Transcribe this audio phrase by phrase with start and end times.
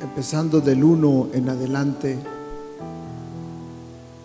[0.00, 2.18] empezando del 1 en adelante,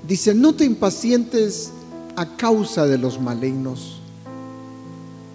[0.08, 1.72] dice, no te impacientes
[2.16, 4.00] a causa de los malignos,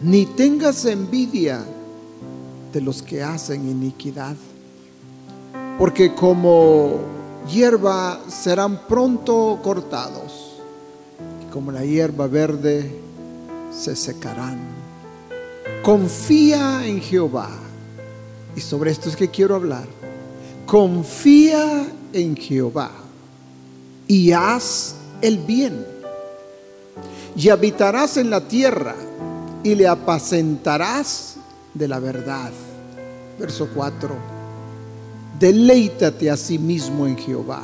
[0.03, 1.65] ni tengas envidia
[2.73, 4.37] de los que hacen iniquidad,
[5.79, 7.01] porque como
[7.51, 10.57] hierba serán pronto cortados,
[11.43, 13.09] y como la hierba verde
[13.73, 14.59] se secarán.
[15.83, 17.51] Confía en Jehová.
[18.57, 19.87] Y sobre esto es que quiero hablar.
[20.69, 22.91] Confía en Jehová
[24.07, 25.87] y haz el bien.
[27.35, 28.95] Y habitarás en la tierra
[29.63, 31.37] y le apacentarás
[31.73, 32.51] de la verdad.
[33.41, 34.15] Verso 4.
[35.41, 37.63] Deleítate a sí mismo en Jehová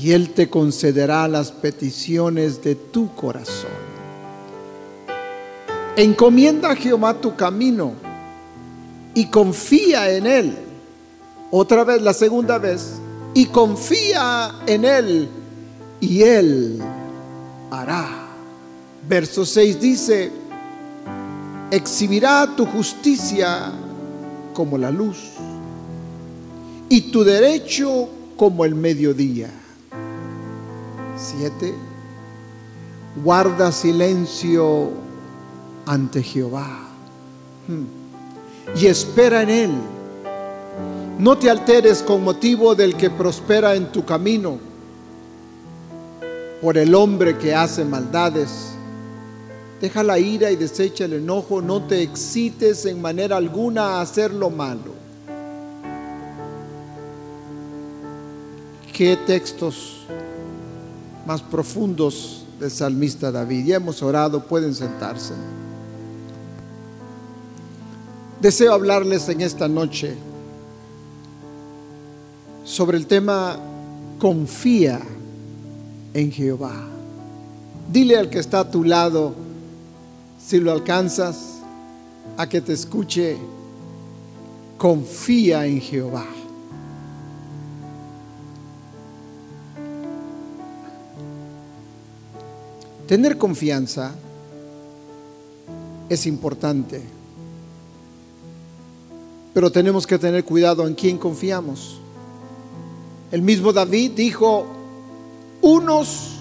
[0.00, 3.70] y Él te concederá las peticiones de tu corazón.
[5.96, 7.92] Encomienda a Jehová tu camino
[9.14, 10.67] y confía en Él.
[11.50, 12.94] Otra vez, la segunda vez.
[13.34, 15.28] Y confía en Él
[16.00, 16.80] y Él
[17.70, 18.26] hará.
[19.08, 20.30] Verso 6 dice,
[21.70, 23.72] exhibirá tu justicia
[24.54, 25.18] como la luz
[26.88, 29.50] y tu derecho como el mediodía.
[31.16, 31.74] 7.
[33.24, 34.90] Guarda silencio
[35.86, 36.88] ante Jehová
[37.66, 38.78] hmm.
[38.78, 39.70] y espera en Él.
[41.18, 44.58] No te alteres con motivo del que prospera en tu camino,
[46.62, 48.48] por el hombre que hace maldades.
[49.80, 54.32] Deja la ira y desecha el enojo, no te excites en manera alguna a hacer
[54.32, 54.94] lo malo.
[58.92, 60.06] Qué textos
[61.26, 63.66] más profundos del salmista David.
[63.66, 65.34] Ya hemos orado, pueden sentarse.
[68.40, 70.16] Deseo hablarles en esta noche
[72.68, 73.58] sobre el tema
[74.18, 75.00] confía
[76.12, 76.74] en Jehová.
[77.90, 79.34] Dile al que está a tu lado,
[80.38, 81.60] si lo alcanzas,
[82.36, 83.38] a que te escuche,
[84.76, 86.26] confía en Jehová.
[93.06, 94.14] Tener confianza
[96.10, 97.02] es importante
[99.58, 101.98] pero tenemos que tener cuidado en quién confiamos.
[103.30, 104.66] El mismo David dijo,
[105.60, 106.36] unos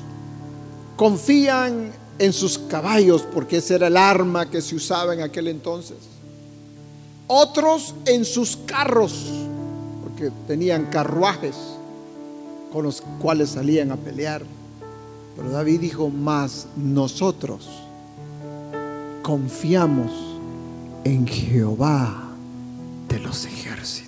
[0.96, 5.98] confían en sus caballos, porque ese era el arma que se usaba en aquel entonces.
[7.28, 9.26] Otros en sus carros,
[10.04, 11.56] porque tenían carruajes
[12.72, 14.44] con los cuales salían a pelear.
[15.36, 17.68] Pero David dijo, más nosotros
[19.22, 20.12] confiamos
[21.04, 22.32] en Jehová
[23.08, 24.07] de los ejércitos.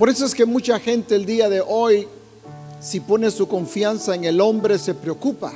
[0.00, 2.08] Por eso es que mucha gente el día de hoy,
[2.80, 5.52] si pone su confianza en el hombre, se preocupa,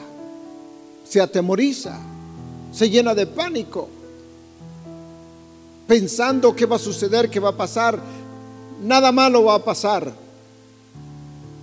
[1.03, 1.99] se atemoriza,
[2.71, 3.89] se llena de pánico,
[5.87, 7.99] pensando qué va a suceder, qué va a pasar.
[8.83, 10.13] Nada malo va a pasar.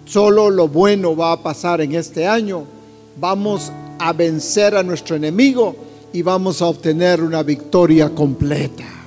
[0.05, 2.65] Solo lo bueno va a pasar en este año.
[3.19, 5.75] Vamos a vencer a nuestro enemigo
[6.11, 9.00] y vamos a obtener una victoria completa.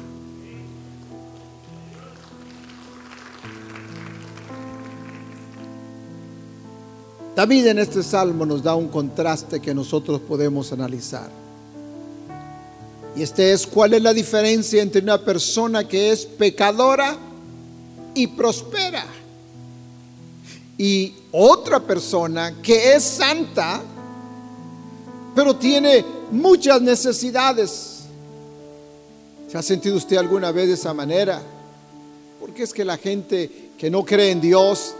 [7.34, 11.28] David en este salmo nos da un contraste que nosotros podemos analizar.
[13.16, 17.16] Y este es cuál es la diferencia entre una persona que es pecadora
[18.14, 19.06] y prospera
[20.76, 23.82] y otra persona que es santa
[25.34, 28.04] pero tiene muchas necesidades.
[29.48, 31.42] ¿Se ha sentido usted alguna vez de esa manera?
[32.40, 34.94] Porque es que la gente que no cree en Dios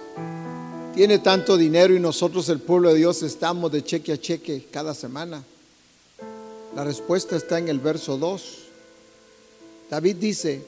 [0.95, 4.95] tiene tanto dinero y nosotros el pueblo de Dios estamos de cheque a cheque cada
[4.95, 5.43] semana.
[6.77, 8.59] La respuesta está en el verso 2.
[9.91, 10.63] David dice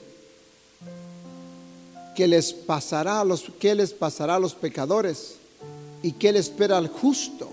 [2.16, 5.36] que les pasará a los que les pasará a los pecadores
[6.02, 7.48] y que le espera al justo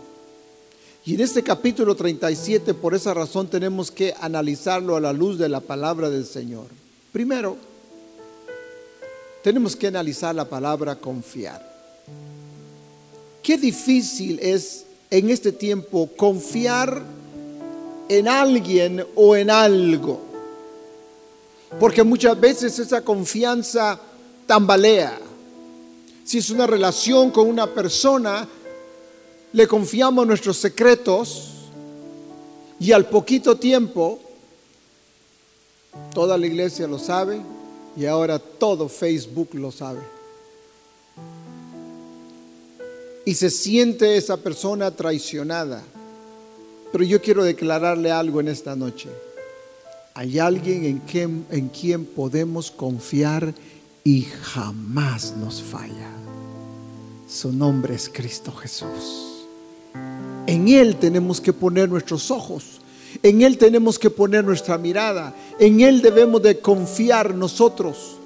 [1.05, 5.49] Y en este capítulo 37, por esa razón, tenemos que analizarlo a la luz de
[5.49, 6.67] la palabra del Señor.
[7.11, 7.57] Primero,
[9.43, 11.72] tenemos que analizar la palabra confiar.
[13.43, 17.03] Qué difícil es en este tiempo confiar
[18.07, 20.21] en alguien o en algo.
[21.77, 23.99] Porque muchas veces esa confianza
[24.47, 25.19] tambalea.
[26.23, 28.47] Si es una relación con una persona,
[29.51, 31.49] le confiamos nuestros secretos
[32.79, 34.19] y al poquito tiempo
[36.13, 37.41] toda la iglesia lo sabe
[37.97, 40.12] y ahora todo Facebook lo sabe.
[43.25, 45.81] Y se siente esa persona traicionada.
[46.91, 49.09] Pero yo quiero declararle algo en esta noche.
[50.13, 53.53] Hay alguien en quien, en quien podemos confiar
[54.03, 56.11] y jamás nos falla.
[57.27, 59.47] Su nombre es Cristo Jesús.
[60.45, 62.81] En Él tenemos que poner nuestros ojos.
[63.23, 65.33] En Él tenemos que poner nuestra mirada.
[65.59, 68.17] En Él debemos de confiar nosotros.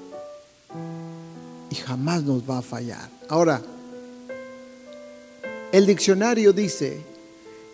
[1.70, 3.08] Y jamás nos va a fallar.
[3.28, 3.62] Ahora,
[5.72, 7.00] el diccionario dice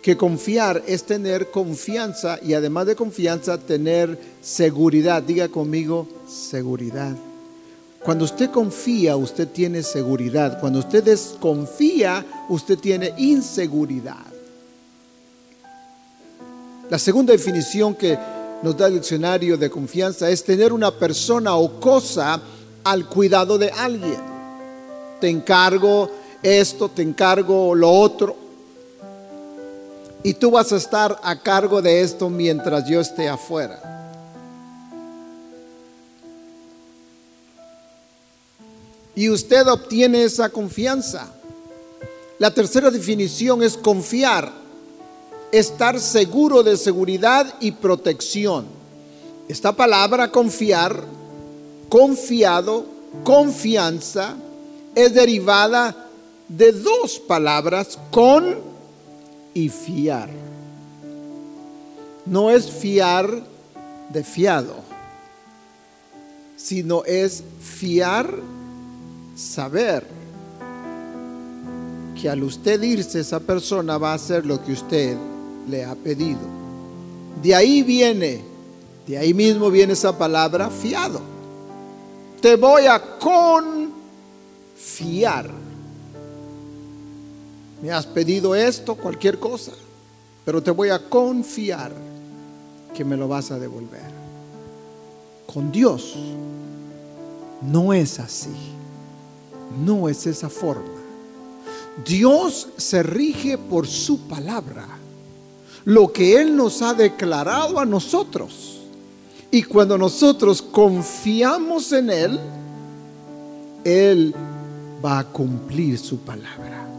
[0.01, 5.23] que confiar es tener confianza y además de confianza tener seguridad.
[5.23, 7.15] Diga conmigo, seguridad.
[8.03, 10.59] Cuando usted confía, usted tiene seguridad.
[10.59, 14.25] Cuando usted desconfía, usted tiene inseguridad.
[16.89, 18.15] La segunda definición que
[18.61, 22.39] nos da el diccionario de confianza es tener una persona o cosa
[22.83, 24.19] al cuidado de alguien.
[25.19, 26.11] Te encargo
[26.43, 28.35] esto, te encargo lo otro.
[30.23, 33.79] Y tú vas a estar a cargo de esto mientras yo esté afuera.
[39.15, 41.27] Y usted obtiene esa confianza.
[42.37, 44.65] La tercera definición es confiar
[45.51, 48.65] estar seguro de seguridad y protección.
[49.47, 51.01] Esta palabra confiar,
[51.87, 52.85] confiado,
[53.23, 54.35] confianza,
[54.95, 56.04] es derivada
[56.47, 58.55] de dos palabras, con
[59.53, 60.29] y fiar.
[62.25, 63.43] No es fiar
[64.11, 64.75] de fiado,
[66.57, 68.33] sino es fiar,
[69.35, 70.05] saber
[72.19, 75.17] que al usted irse esa persona va a hacer lo que usted
[75.69, 76.39] le ha pedido.
[77.41, 78.41] De ahí viene,
[79.05, 81.21] de ahí mismo viene esa palabra fiado.
[82.41, 83.01] Te voy a
[84.79, 85.64] confiar.
[87.85, 89.71] Me has pedido esto, cualquier cosa,
[90.43, 91.91] pero te voy a confiar
[92.95, 94.09] que me lo vas a devolver.
[95.45, 96.15] Con Dios
[97.61, 98.55] no es así.
[99.85, 100.99] No es esa forma.
[102.03, 104.87] Dios se rige por su palabra
[105.83, 108.79] lo que Él nos ha declarado a nosotros.
[109.51, 112.39] Y cuando nosotros confiamos en Él,
[113.83, 114.33] Él
[115.05, 116.94] va a cumplir su palabra.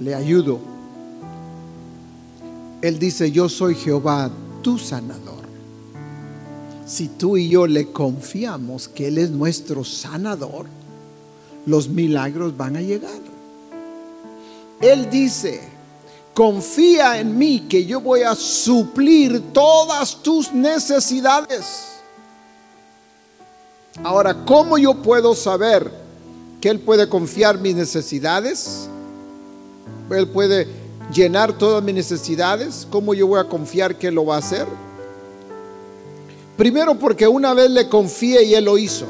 [0.00, 0.60] Le ayudo.
[2.80, 4.30] Él dice, yo soy Jehová,
[4.62, 5.44] tu sanador.
[6.86, 10.66] Si tú y yo le confiamos que Él es nuestro sanador,
[11.66, 13.20] los milagros van a llegar.
[14.80, 15.60] Él dice,
[16.32, 21.88] confía en mí que yo voy a suplir todas tus necesidades.
[24.04, 25.90] Ahora, ¿cómo yo puedo saber
[26.60, 28.88] que Él puede confiar mis necesidades?
[30.10, 30.66] Él puede
[31.12, 32.86] llenar todas mis necesidades.
[32.90, 34.66] ¿Cómo yo voy a confiar que lo va a hacer?
[36.56, 39.06] Primero porque una vez le confié y Él lo hizo.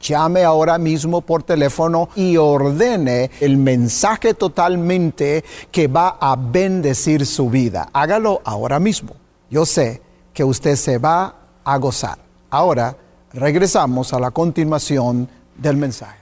[0.00, 7.48] Llame ahora mismo por teléfono y ordene el mensaje totalmente que va a bendecir su
[7.48, 7.88] vida.
[7.92, 9.14] Hágalo ahora mismo.
[9.48, 10.02] Yo sé
[10.34, 12.18] que usted se va a gozar.
[12.50, 12.96] Ahora
[13.36, 16.18] regresamos a la continuación del mensaje.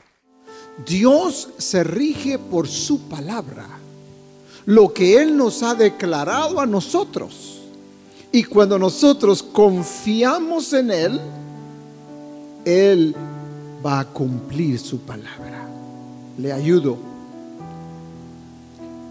[0.84, 3.66] Dios se rige por su palabra,
[4.66, 7.60] lo que Él nos ha declarado a nosotros.
[8.32, 11.20] Y cuando nosotros confiamos en Él,
[12.64, 13.14] Él
[13.84, 15.68] va a cumplir su palabra.
[16.36, 16.98] Le ayudo.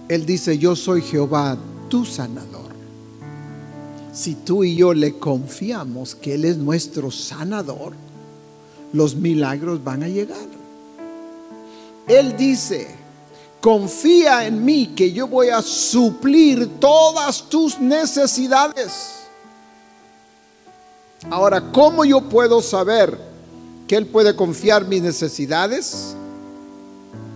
[0.10, 1.58] Él dice, yo soy Jehová,
[1.88, 2.73] tu sanador
[4.14, 7.94] si tú y yo le confiamos que Él es nuestro sanador,
[8.94, 10.48] los milagros van a llegar.
[12.08, 12.88] Él dice,
[13.60, 19.24] confía en mí que yo voy a suplir todas tus necesidades.
[21.32, 23.18] Ahora, ¿cómo yo puedo saber
[23.88, 26.16] que Él puede confiar mis necesidades?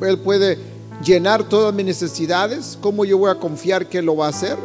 [0.01, 0.59] Él puede
[1.03, 2.77] llenar todas mis necesidades.
[2.79, 4.57] ¿Cómo yo voy a confiar que Él lo va a hacer?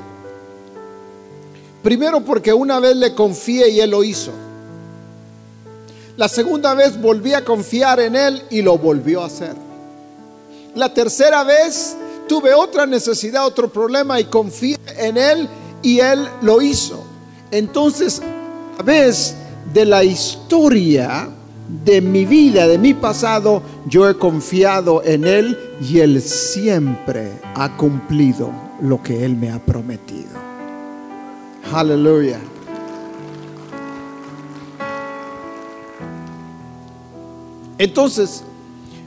[1.83, 4.31] Primero porque una vez le confié y él lo hizo.
[6.17, 9.55] La segunda vez volví a confiar en él y lo volvió a hacer.
[10.75, 11.97] La tercera vez
[12.29, 15.49] tuve otra necesidad, otro problema y confié en él
[15.83, 17.03] y él lo hizo.
[17.51, 18.23] Entonces,
[18.79, 19.35] a vez
[19.73, 21.29] de la historia
[21.85, 27.77] de mi vida, de mi pasado, yo he confiado en él y él siempre ha
[27.77, 30.51] cumplido lo que él me ha prometido.
[31.73, 32.38] Aleluya.
[37.79, 38.43] Entonces,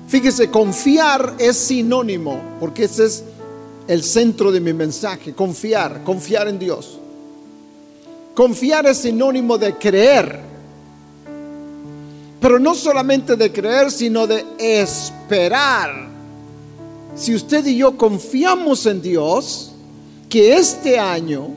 [0.08, 3.24] fíjese, confiar es sinónimo, porque ese es
[3.88, 6.98] el centro de mi mensaje, confiar, confiar en Dios.
[8.34, 10.42] Confiar es sinónimo de creer,
[12.42, 16.10] pero no solamente de creer, sino de esperar.
[17.16, 19.72] Si usted y yo confiamos en Dios,
[20.30, 21.52] que este año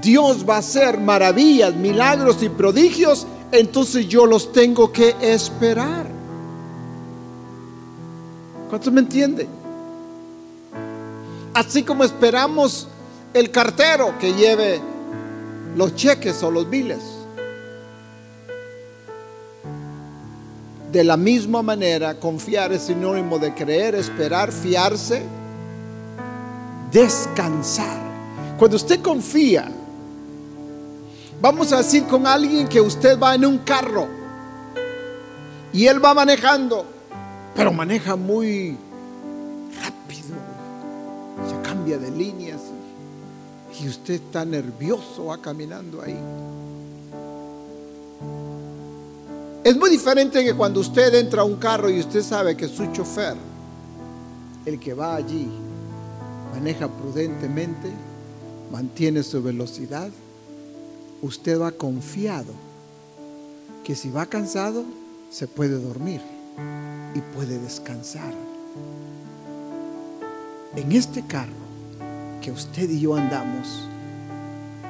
[0.00, 6.06] Dios va a hacer maravillas, milagros y prodigios, entonces yo los tengo que esperar.
[8.68, 9.48] ¿Cuántos me entienden?
[11.52, 12.86] Así como esperamos
[13.34, 14.80] el cartero que lleve
[15.76, 17.00] los cheques o los biles.
[20.92, 25.22] De la misma manera, confiar es sinónimo de creer, esperar, fiarse,
[26.90, 27.98] descansar.
[28.58, 29.70] Cuando usted confía,
[31.40, 34.06] Vamos a decir con alguien que usted va en un carro
[35.72, 36.84] y él va manejando,
[37.54, 38.76] pero maneja muy
[39.82, 40.36] rápido,
[41.48, 42.60] se cambia de líneas
[43.80, 46.18] y usted está nervioso, va caminando ahí.
[49.64, 52.92] Es muy diferente que cuando usted entra a un carro y usted sabe que su
[52.92, 53.36] chofer,
[54.66, 55.48] el que va allí,
[56.52, 57.90] maneja prudentemente,
[58.70, 60.10] mantiene su velocidad
[61.22, 62.52] usted va confiado
[63.84, 64.84] que si va cansado,
[65.30, 66.20] se puede dormir
[67.14, 68.34] y puede descansar.
[70.76, 71.52] En este carro
[72.40, 73.88] que usted y yo andamos,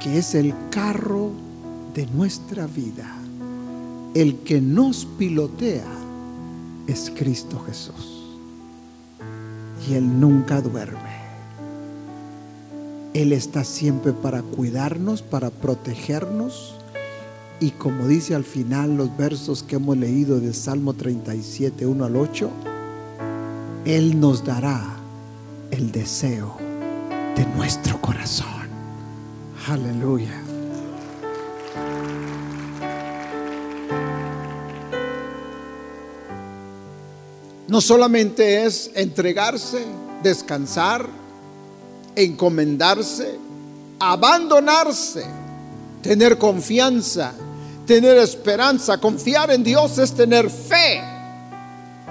[0.03, 1.31] que es el carro
[1.95, 3.17] de nuestra vida,
[4.15, 5.87] el que nos pilotea
[6.87, 8.27] es Cristo Jesús.
[9.89, 11.20] Y Él nunca duerme.
[13.13, 16.75] Él está siempre para cuidarnos, para protegernos.
[17.59, 22.17] Y como dice al final los versos que hemos leído de Salmo 37, 1 al
[22.17, 22.51] 8,
[23.85, 24.97] Él nos dará
[25.71, 26.57] el deseo
[27.37, 28.49] de nuestro corazón.
[29.67, 30.41] Aleluya.
[37.69, 39.85] No solamente es entregarse,
[40.25, 41.20] descansar,
[42.23, 43.39] encomendarse,
[43.99, 45.25] abandonarse,
[46.03, 47.33] tener confianza,
[47.87, 48.99] tener esperanza.
[48.99, 51.03] Confiar en Dios es tener fe.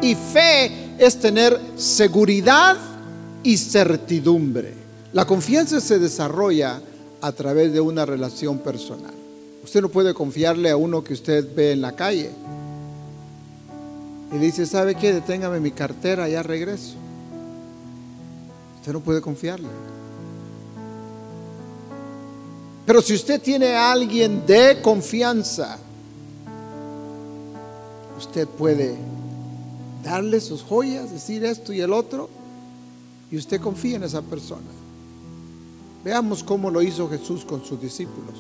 [0.01, 2.77] Y fe es tener seguridad
[3.43, 4.73] y certidumbre.
[5.13, 6.81] La confianza se desarrolla
[7.21, 9.13] a través de una relación personal.
[9.63, 12.31] Usted no puede confiarle a uno que usted ve en la calle.
[14.31, 15.13] Y dice, ¿sabe qué?
[15.13, 16.95] Deténgame mi cartera, ya regreso.
[18.79, 19.67] Usted no puede confiarle.
[22.89, 25.77] Pero si usted tiene a alguien de confianza,
[28.17, 28.95] usted puede
[30.03, 32.31] darle sus joyas, decir esto y el otro,
[33.29, 34.71] y usted confía en esa persona.
[36.03, 38.33] Veamos cómo lo hizo Jesús con sus discípulos,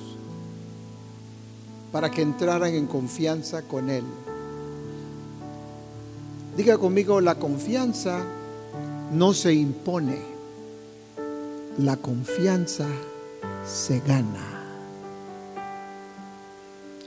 [1.91, 4.03] para que entraran en confianza con Él.
[6.57, 8.25] Diga conmigo, la confianza
[9.13, 10.17] no se impone,
[11.77, 12.87] la confianza
[13.65, 14.59] se gana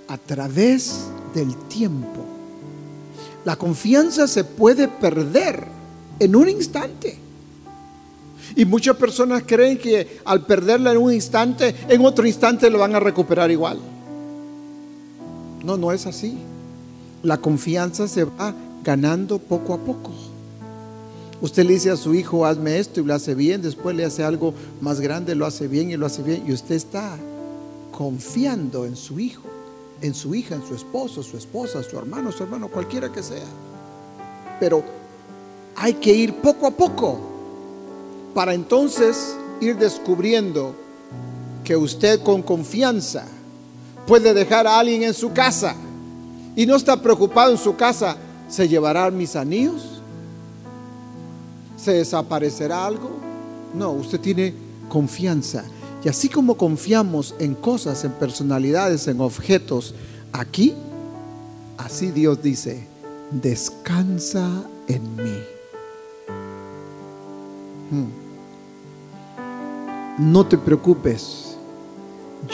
[0.08, 2.24] a través del tiempo.
[3.44, 5.64] La confianza se puede perder
[6.18, 7.18] en un instante.
[8.54, 12.94] Y muchas personas creen que al perderla en un instante, en otro instante lo van
[12.94, 13.78] a recuperar igual.
[15.64, 16.36] No, no es así.
[17.22, 18.54] La confianza se va
[18.84, 20.10] ganando poco a poco.
[21.42, 24.22] Usted le dice a su hijo, hazme esto y lo hace bien, después le hace
[24.22, 26.44] algo más grande, lo hace bien y lo hace bien.
[26.46, 27.18] Y usted está
[27.90, 29.42] confiando en su hijo,
[30.00, 33.42] en su hija, en su esposo, su esposa, su hermano, su hermano, cualquiera que sea.
[34.60, 34.84] Pero
[35.74, 37.18] hay que ir poco a poco
[38.34, 40.76] para entonces ir descubriendo
[41.64, 43.26] que usted con confianza
[44.06, 45.74] puede dejar a alguien en su casa
[46.54, 48.16] y no está preocupado en su casa,
[48.48, 49.91] ¿se llevará mis anillos?
[51.82, 53.10] ¿Se desaparecerá algo?
[53.74, 54.54] No, usted tiene
[54.88, 55.64] confianza.
[56.04, 59.92] Y así como confiamos en cosas, en personalidades, en objetos,
[60.32, 60.74] aquí,
[61.78, 62.86] así Dios dice,
[63.32, 64.48] descansa
[64.86, 65.38] en mí.
[67.90, 68.10] Hmm.
[70.18, 71.56] No te preocupes,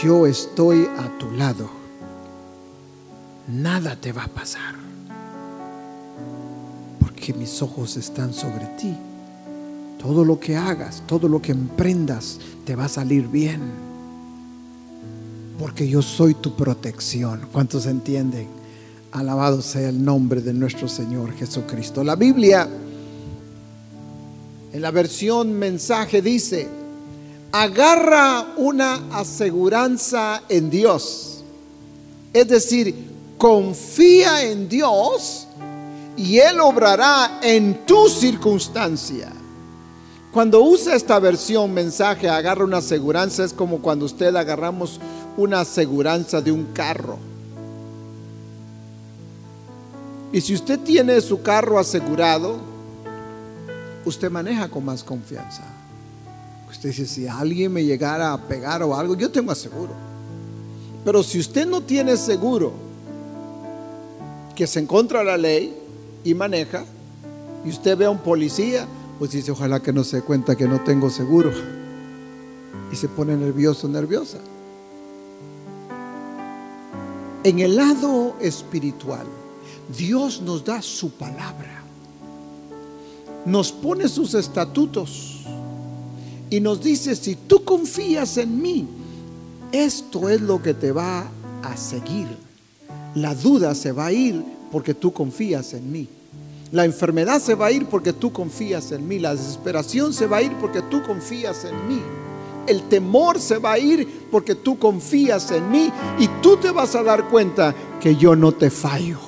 [0.02, 1.68] yo estoy a tu lado.
[3.46, 4.74] Nada te va a pasar,
[6.98, 8.96] porque mis ojos están sobre ti.
[9.98, 13.60] Todo lo que hagas, todo lo que emprendas, te va a salir bien.
[15.58, 17.48] Porque yo soy tu protección.
[17.52, 18.46] ¿Cuántos entienden?
[19.12, 22.04] Alabado sea el nombre de nuestro Señor Jesucristo.
[22.04, 22.68] La Biblia,
[24.72, 26.68] en la versión mensaje, dice,
[27.52, 31.42] agarra una aseguranza en Dios.
[32.32, 32.94] Es decir,
[33.38, 35.46] confía en Dios
[36.16, 39.32] y Él obrará en tu circunstancia.
[40.38, 45.00] Cuando usa esta versión mensaje, agarra una aseguranza, es como cuando usted agarramos
[45.36, 47.18] una aseguranza de un carro.
[50.32, 52.58] Y si usted tiene su carro asegurado,
[54.04, 55.64] usted maneja con más confianza.
[56.70, 59.90] Usted dice, si alguien me llegara a pegar o algo, yo tengo seguro.
[61.04, 62.74] Pero si usted no tiene seguro,
[64.54, 65.76] que se encuentra la ley
[66.22, 66.84] y maneja,
[67.64, 68.86] y usted ve a un policía,
[69.18, 71.50] pues dice, ojalá que no se cuenta que no tengo seguro.
[72.92, 74.38] Y se pone nervioso, nerviosa.
[77.42, 79.26] En el lado espiritual,
[79.96, 81.82] Dios nos da su palabra.
[83.44, 85.44] Nos pone sus estatutos.
[86.50, 88.88] Y nos dice, si tú confías en mí,
[89.72, 91.28] esto es lo que te va
[91.62, 92.28] a seguir.
[93.14, 96.08] La duda se va a ir porque tú confías en mí.
[96.70, 99.18] La enfermedad se va a ir porque tú confías en mí.
[99.18, 102.02] La desesperación se va a ir porque tú confías en mí.
[102.66, 105.90] El temor se va a ir porque tú confías en mí.
[106.18, 109.18] Y tú te vas a dar cuenta que yo no te fallo.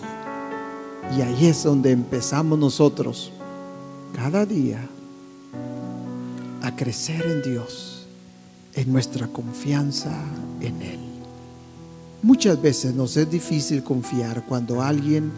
[1.17, 3.33] Y ahí es donde empezamos nosotros
[4.15, 4.87] cada día
[6.63, 8.07] a crecer en Dios,
[8.75, 10.13] en nuestra confianza
[10.61, 11.01] en Él.
[12.23, 15.33] Muchas veces nos es difícil confiar cuando alguien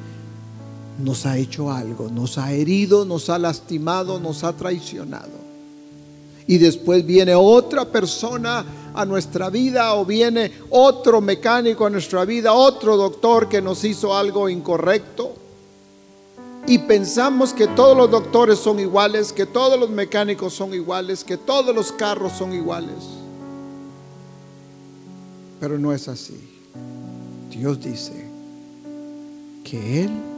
[0.99, 5.43] nos ha hecho algo, nos ha herido, nos ha lastimado, nos ha traicionado.
[6.47, 12.53] Y después viene otra persona a nuestra vida o viene otro mecánico a nuestra vida,
[12.53, 15.35] otro doctor que nos hizo algo incorrecto.
[16.67, 21.37] Y pensamos que todos los doctores son iguales, que todos los mecánicos son iguales, que
[21.37, 22.97] todos los carros son iguales.
[25.59, 26.39] Pero no es así.
[27.51, 28.29] Dios dice
[29.65, 30.32] que Él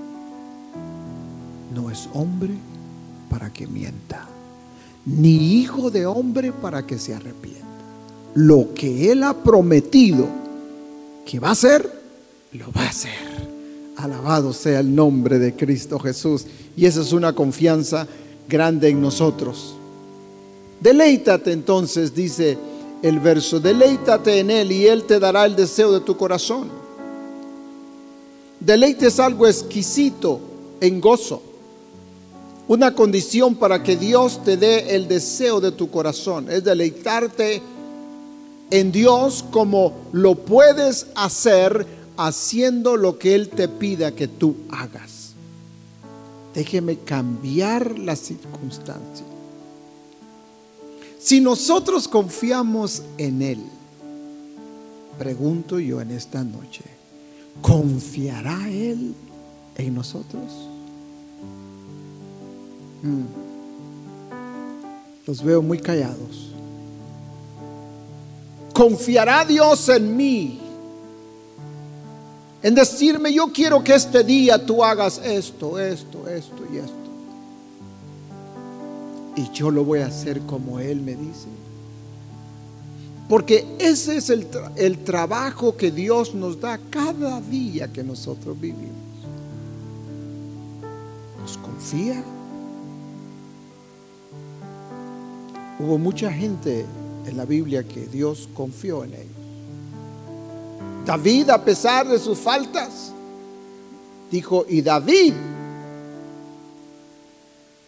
[1.73, 2.55] no es hombre
[3.31, 4.27] para que mienta,
[5.07, 7.65] ni hijo de hombre para que se arrepienta.
[8.35, 10.27] Lo que Él ha prometido
[11.25, 11.91] que va a hacer,
[12.53, 13.13] lo va a hacer.
[13.97, 16.47] Alabado sea el nombre de Cristo Jesús.
[16.77, 18.07] Y esa es una confianza
[18.49, 19.77] grande en nosotros.
[20.81, 22.59] Deleítate entonces, dice
[23.03, 26.69] el verso, deleítate en Él y Él te dará el deseo de tu corazón.
[28.61, 30.41] Deleite es algo exquisito
[30.81, 31.43] en gozo,
[32.67, 37.63] una condición para que Dios te dé el deseo de tu corazón, es deleitarte
[38.71, 45.33] en Dios como lo puedes hacer haciendo lo que Él te pida que tú hagas.
[46.55, 49.27] Déjeme cambiar la circunstancia.
[51.19, 53.59] Si nosotros confiamos en Él,
[55.19, 56.85] pregunto yo en esta noche,
[57.61, 59.15] ¿confiará Él
[59.77, 60.74] en nosotros?
[63.05, 63.25] Mm.
[65.27, 66.51] Los veo muy callados.
[68.75, 70.61] ¿Confiará Dios en mí?
[72.61, 77.05] En decirme, yo quiero que este día tú hagas esto, esto, esto y esto
[79.37, 81.49] y yo lo voy a hacer como Él me dice.
[83.29, 88.91] Porque ese es el, el, trabajo que Dios nos da cada día que nosotros vivimos.
[91.41, 92.23] Nos confía.
[95.79, 96.87] Hubo mucha gente
[97.27, 99.45] en la Biblia que Dios confió en ellos.
[101.05, 103.13] David, a pesar de sus faltas,
[104.31, 105.35] dijo, y David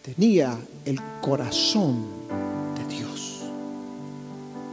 [0.03, 2.05] tenía el corazón
[2.75, 3.43] de Dios.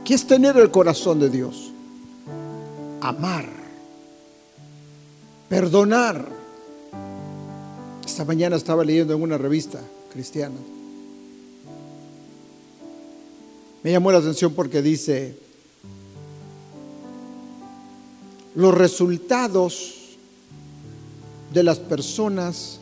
[0.05, 1.73] ¿Qué es tener el corazón de Dios?
[3.01, 3.47] Amar,
[5.49, 6.29] perdonar.
[8.05, 9.81] Esta mañana estaba leyendo en una revista
[10.13, 10.57] cristiana.
[13.85, 15.39] Me llamó la atención porque dice,
[18.57, 19.95] los resultados
[21.53, 22.81] de las personas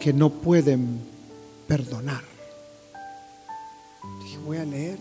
[0.00, 1.00] que no pueden
[1.68, 2.34] perdonar
[4.44, 4.98] voy a leer.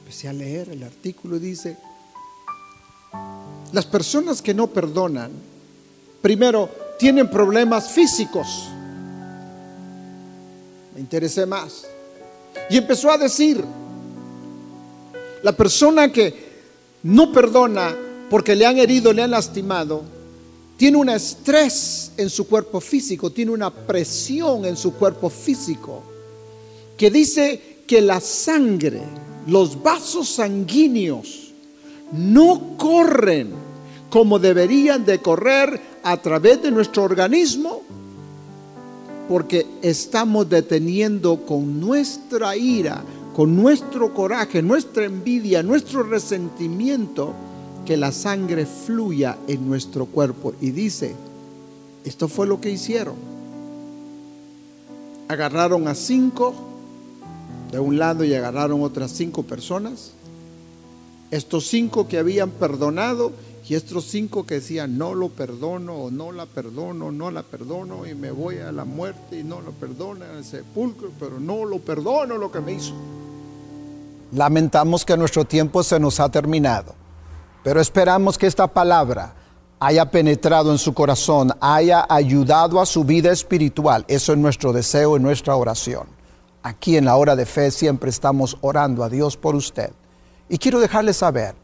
[0.00, 1.76] Empecé a leer el artículo y dice,
[3.72, 5.30] las personas que no perdonan,
[6.22, 8.68] primero, tienen problemas físicos.
[10.94, 11.86] Me interesé más.
[12.68, 13.64] Y empezó a decir,
[15.42, 16.50] la persona que
[17.02, 17.96] no perdona
[18.28, 20.02] porque le han herido, le han lastimado,
[20.76, 26.02] tiene un estrés en su cuerpo físico, tiene una presión en su cuerpo físico,
[26.96, 29.02] que dice que la sangre,
[29.46, 31.52] los vasos sanguíneos,
[32.12, 33.50] no corren
[34.08, 37.82] como deberían de correr a través de nuestro organismo,
[39.28, 47.32] porque estamos deteniendo con nuestra ira, con nuestro coraje, nuestra envidia, nuestro resentimiento,
[47.84, 50.54] que la sangre fluya en nuestro cuerpo.
[50.60, 51.14] Y dice,
[52.04, 53.16] esto fue lo que hicieron.
[55.28, 56.54] Agarraron a cinco
[57.70, 60.12] de un lado y agarraron otras cinco personas.
[61.30, 63.32] Estos cinco que habían perdonado
[63.68, 68.04] y estos cinco que decían no lo perdono o no la perdono, no la perdono
[68.04, 71.78] y me voy a la muerte y no lo perdono al sepulcro, pero no lo
[71.78, 72.94] perdono lo que me hizo.
[74.32, 76.94] Lamentamos que nuestro tiempo se nos ha terminado,
[77.64, 79.34] pero esperamos que esta palabra
[79.80, 84.04] haya penetrado en su corazón, haya ayudado a su vida espiritual.
[84.08, 86.20] Eso es nuestro deseo y nuestra oración
[86.62, 89.90] aquí en la hora de fe siempre estamos orando a Dios por usted.
[90.48, 91.54] Y quiero dejarle saber,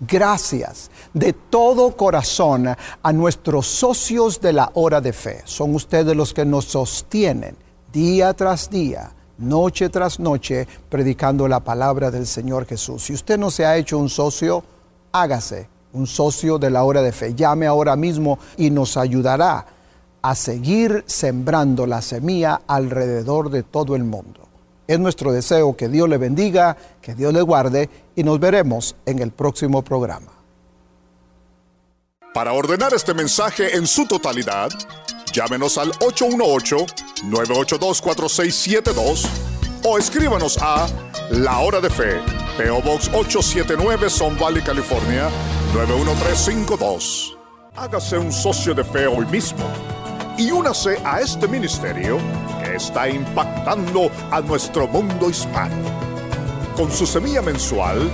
[0.00, 2.68] gracias de todo corazón
[3.02, 5.42] a nuestros socios de la hora de fe.
[5.44, 7.56] Son ustedes los que nos sostienen
[7.92, 13.04] día tras día, noche tras noche, predicando la palabra del Señor Jesús.
[13.04, 14.64] Si usted no se ha hecho un socio,
[15.12, 17.34] hágase un socio de la hora de fe.
[17.34, 19.64] Llame ahora mismo y nos ayudará
[20.20, 24.40] a seguir sembrando la semilla alrededor de todo el mundo.
[24.86, 29.20] Es nuestro deseo que Dios le bendiga, que Dios le guarde y nos veremos en
[29.20, 30.32] el próximo programa.
[32.34, 34.70] Para ordenar este mensaje en su totalidad,
[35.32, 35.92] llámenos al
[37.30, 39.28] 818-982-4672
[39.84, 40.86] o escríbanos a
[41.30, 42.20] La Hora de Fe,
[42.56, 45.28] PO Box 879, Son Valley, California
[45.74, 47.36] 91352.
[47.76, 49.64] Hágase un socio de fe hoy mismo
[50.38, 52.18] y únase a este ministerio
[52.62, 55.74] que está impactando a nuestro mundo hispano.
[56.76, 58.08] Con su semilla mensual,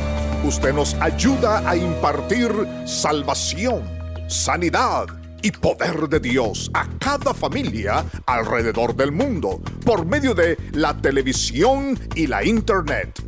[0.44, 2.50] usted nos ayuda a impartir
[2.86, 3.82] salvación,
[4.28, 10.96] sanidad y poder de Dios a cada familia alrededor del mundo por medio de la
[10.96, 13.22] televisión y la internet.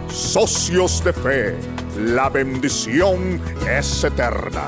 [0.10, 1.56] Socios de Fe,
[1.98, 4.68] la bendición es eterna.